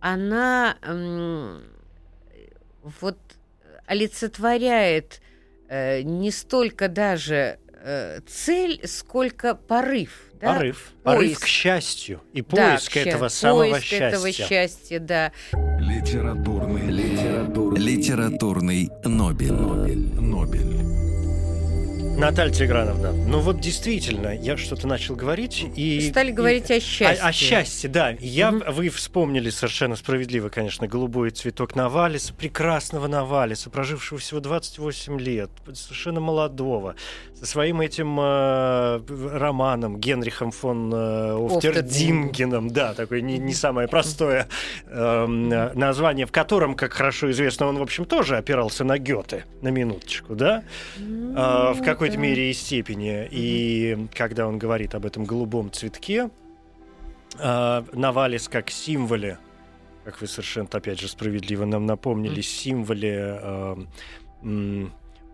[0.00, 0.76] она
[2.82, 3.18] вот
[3.86, 5.20] олицетворяет
[5.68, 10.30] э, не столько даже э, цель, сколько порыв.
[10.40, 10.54] Да?
[10.54, 10.92] Порыв.
[11.02, 11.18] Поиск.
[11.18, 12.20] Порыв к счастью.
[12.32, 14.06] И поиск да, этого самого поиск счастья.
[14.06, 15.32] этого счастья, да.
[15.52, 19.52] Литературный, литературный, литературный Нобель.
[19.52, 20.20] Нобель.
[20.20, 20.69] Нобель.
[22.20, 26.10] Наталья Тиграновна, ну вот действительно, я что-то начал говорить и...
[26.10, 27.24] Стали говорить и, о счастье.
[27.24, 28.14] О, о счастье, да.
[28.20, 28.60] Я, угу.
[28.72, 36.20] Вы вспомнили совершенно справедливо, конечно, голубой цветок Навалиса, прекрасного Навалиса, прожившего всего 28 лет, совершенно
[36.20, 36.94] молодого,
[37.40, 39.00] со своим этим э,
[39.32, 44.46] романом Генрихом фон э, Офтердингеном, да, такое не, не самое простое
[44.86, 45.26] э,
[45.74, 50.34] название, в котором, как хорошо известно, он, в общем, тоже опирался на Гёте, на минуточку,
[50.34, 50.64] да?
[50.98, 53.28] Э, в какой-то мере и степени.
[53.30, 56.30] И когда он говорит об этом голубом цветке,
[57.38, 59.38] э, Навалис как символе,
[60.04, 63.76] как вы совершенно, опять же, справедливо нам напомнили, символе э,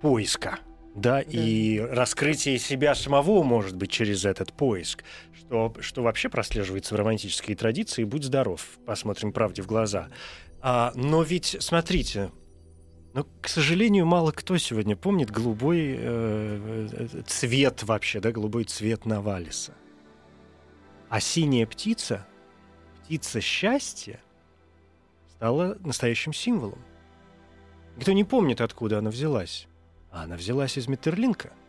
[0.00, 0.58] поиска,
[0.94, 5.04] да, да, и раскрытие себя самого, может быть, через этот поиск,
[5.34, 8.04] что, что вообще прослеживается в романтической традиции.
[8.04, 10.08] Будь здоров, посмотрим правде в глаза.
[10.62, 12.30] А, но ведь, смотрите,
[13.16, 19.06] но, к сожалению, мало кто сегодня помнит голубой э, э, цвет вообще, да, голубой цвет
[19.06, 19.72] Навалиса.
[21.08, 22.26] А синяя птица,
[23.02, 24.20] птица счастья,
[25.30, 26.78] стала настоящим символом.
[27.96, 29.66] Никто не помнит, откуда она взялась.
[30.10, 31.54] А она взялась из Метерлинка–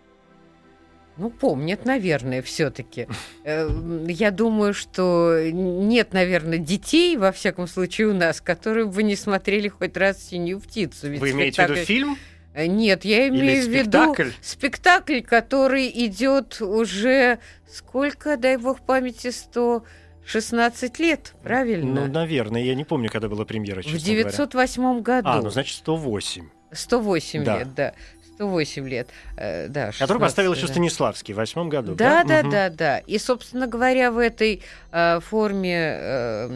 [1.18, 3.08] ну, помнят, наверное, все-таки.
[3.44, 3.70] Э,
[4.08, 9.68] я думаю, что нет, наверное, детей, во всяком случае, у нас, которые бы не смотрели
[9.68, 11.10] хоть раз «Синюю птицу».
[11.10, 12.18] Ведь Вы имеете в виду фильм?
[12.54, 17.40] Э, нет, я имею в виду спектакль, который идет уже
[17.72, 22.06] сколько, дай бог памяти, 116 лет, правильно?
[22.06, 25.02] Ну, наверное, я не помню, когда была премьера, В 908 говоря.
[25.02, 25.30] году.
[25.30, 26.50] А, ну значит 108.
[26.72, 27.60] 108 да.
[27.60, 27.94] лет, да.
[28.38, 29.10] 108 лет.
[29.36, 31.96] Э, да, 16, Который поставил еще Станиславский в восьмом году.
[31.96, 32.52] Да, да, да, угу.
[32.52, 32.98] да, да.
[33.00, 34.62] И, собственно говоря, в этой
[34.92, 36.48] э, форме, э,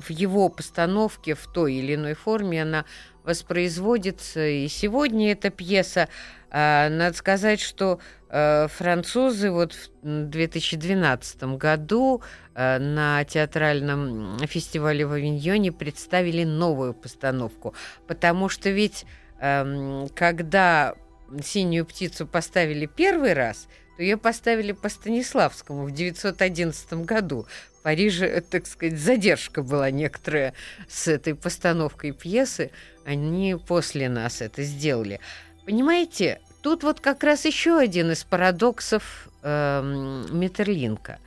[0.00, 2.84] в его постановке, в той или иной форме она
[3.24, 4.46] воспроизводится.
[4.46, 6.08] И сегодня эта пьеса,
[6.50, 12.22] э, надо сказать, что э, французы вот в 2012 году
[12.54, 17.74] э, на театральном фестивале в Авиньоне представили новую постановку.
[18.06, 19.04] Потому что ведь
[19.40, 20.94] эм, когда
[21.42, 27.46] синюю птицу поставили первый раз, то ее поставили по Станиславскому в 911 году.
[27.78, 30.54] В Париже, э, так сказать, задержка была некоторая
[30.88, 32.70] с этой постановкой пьесы.
[33.04, 35.20] Они после нас это сделали.
[35.64, 41.18] Понимаете, тут вот как раз еще один из парадоксов э, Метерлинка.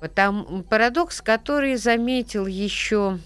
[0.00, 3.18] Потому, парадокс, который заметил еще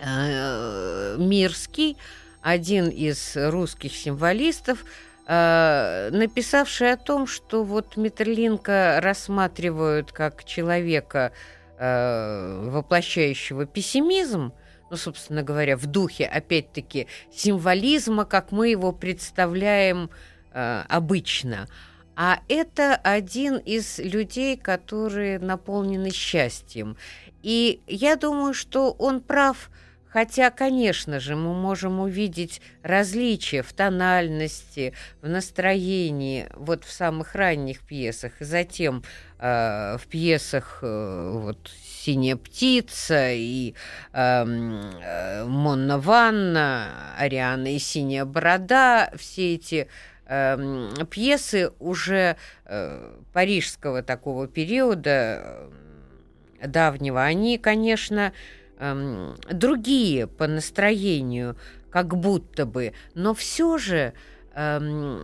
[0.00, 1.96] э, Мирский,
[2.42, 4.84] один из русских символистов,
[5.28, 11.32] написавший о том, что вот Метерлинка рассматривают как человека,
[11.76, 14.54] э, воплощающего пессимизм,
[14.90, 20.08] ну, собственно говоря, в духе, опять-таки, символизма, как мы его представляем
[20.52, 21.68] э, обычно.
[22.16, 26.96] А это один из людей, которые наполнены счастьем.
[27.42, 29.70] И я думаю, что он прав–
[30.10, 37.80] Хотя, конечно же, мы можем увидеть различия в тональности, в настроении, вот в самых ранних
[37.80, 39.02] пьесах, и затем
[39.38, 43.74] э, в пьесах э, вот «Синяя птица» и
[44.12, 49.88] эм, э, «Монна Ванна», «Ариана и синяя борода», все эти
[50.26, 58.32] э, пьесы уже э, парижского такого периода, э, давнего, они, конечно,
[58.78, 61.56] эм, другие по настроению,
[61.90, 64.12] как будто бы, но все же
[64.54, 65.20] эм,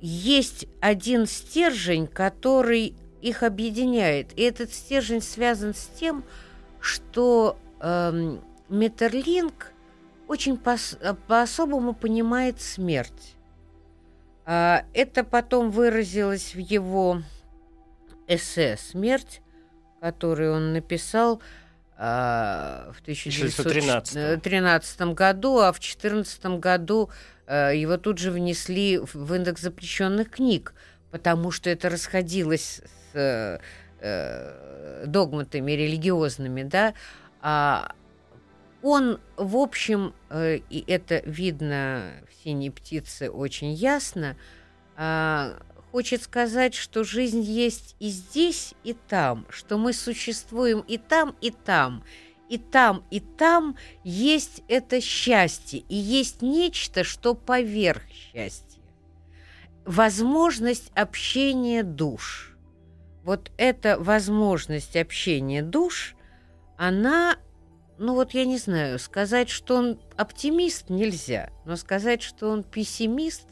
[0.00, 4.38] есть один стержень, который их объединяет.
[4.38, 6.24] И этот стержень связан с тем,
[6.80, 9.72] что эм, Метерлинг
[10.28, 13.34] очень по-особому понимает смерть.
[14.44, 17.22] А, это потом выразилось в его
[18.28, 19.40] эссе «Смерть»,
[20.00, 21.42] который он написал
[21.98, 27.10] в 1913 году, а в 2014 году
[27.46, 30.74] э, его тут же внесли в индекс запрещенных книг,
[31.10, 32.82] потому что это расходилось
[33.12, 33.60] с
[34.00, 36.94] э, догматами религиозными, да,
[37.42, 37.92] а
[38.82, 44.36] он, в общем, э, и это видно в «Синей птице» очень ясно,
[44.96, 45.54] а,
[45.90, 51.50] хочет сказать, что жизнь есть и здесь, и там, что мы существуем и там, и
[51.50, 52.04] там,
[52.48, 58.80] и там, и там есть это счастье, и есть нечто, что поверх счастья.
[59.84, 62.56] Возможность общения душ.
[63.24, 66.14] Вот эта возможность общения душ,
[66.76, 67.36] она,
[67.98, 73.46] ну вот я не знаю, сказать, что он оптимист нельзя, но сказать, что он пессимист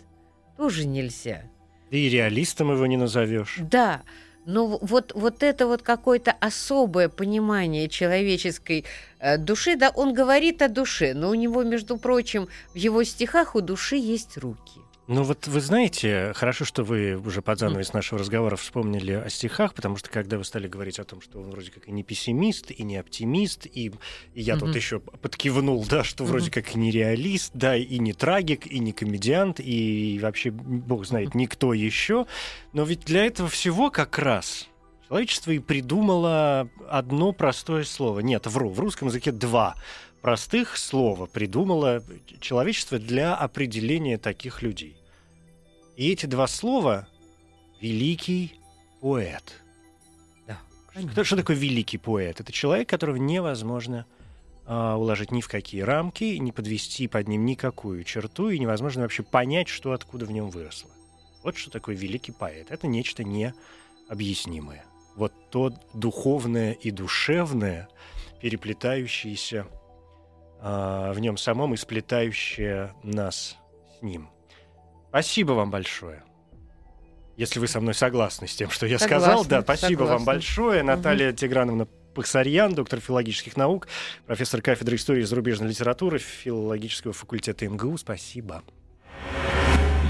[0.56, 1.50] тоже нельзя–
[1.90, 3.58] И реалистом его не назовешь.
[3.60, 4.02] Да,
[4.46, 8.84] но вот, вот это вот какое-то особое понимание человеческой
[9.18, 13.56] э, души, да, он говорит о душе, но у него, между прочим, в его стихах
[13.56, 14.80] у души есть руки.
[15.08, 19.72] Ну вот вы знаете, хорошо, что вы уже под занавес нашего разговора вспомнили о стихах,
[19.72, 22.72] потому что когда вы стали говорить о том, что он вроде как и не пессимист,
[22.72, 23.92] и не оптимист, и,
[24.34, 24.58] и я mm-hmm.
[24.58, 26.26] тут еще подкивнул, да, что mm-hmm.
[26.26, 31.06] вроде как и не реалист, да, и не трагик, и не комедиант, и вообще, бог
[31.06, 32.26] знает, никто еще.
[32.72, 34.66] Но ведь для этого всего как раз
[35.06, 38.20] человечество и придумало одно простое слово.
[38.20, 39.76] Нет, вру, в русском языке два
[40.26, 42.02] простых слова придумало
[42.40, 44.96] человечество для определения таких людей.
[45.94, 47.06] И эти два слова—
[47.80, 48.58] великий
[49.00, 49.62] поэт.
[50.48, 50.58] Да,
[51.12, 52.40] что, что такое великий поэт?
[52.40, 54.04] Это человек, которого невозможно
[54.64, 59.22] а, уложить ни в какие рамки, не подвести под ним никакую черту, и невозможно вообще
[59.22, 60.90] понять, что откуда в нем выросло.
[61.44, 62.72] Вот что такое великий поэт.
[62.72, 64.84] Это нечто необъяснимое.
[65.14, 67.88] Вот то духовное и душевное,
[68.42, 69.68] переплетающееся
[70.60, 73.56] а, в нем самом и сплетающее нас
[73.98, 74.30] с ним.
[75.08, 76.22] Спасибо вам большое.
[77.36, 80.16] Если вы со мной согласны с тем, что я согласна, сказал, да, спасибо согласна.
[80.16, 80.82] вам большое.
[80.82, 81.36] Наталья угу.
[81.36, 83.88] Тиграновна Пахсарьян, доктор филологических наук,
[84.26, 87.98] профессор кафедры истории и зарубежной литературы филологического факультета МГУ.
[87.98, 88.62] Спасибо.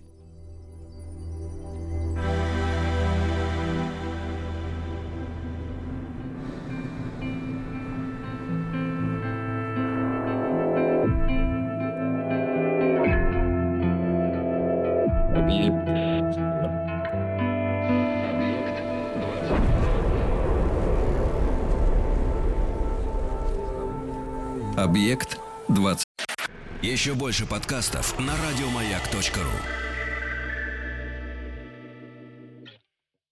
[24.85, 26.05] Объект 20.
[26.83, 29.94] Еще больше подкастов на радиомаяк.ру.